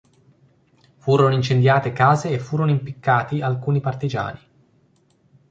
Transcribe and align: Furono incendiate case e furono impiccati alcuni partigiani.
Furono 0.97 1.31
incendiate 1.35 1.91
case 1.93 2.31
e 2.31 2.39
furono 2.39 2.71
impiccati 2.71 3.39
alcuni 3.39 3.81
partigiani. 3.81 4.39